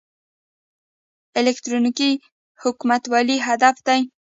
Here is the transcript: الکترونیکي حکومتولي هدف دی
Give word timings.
الکترونیکي 1.39 2.11
حکومتولي 2.61 3.37
هدف 3.47 3.75
دی 3.87 4.01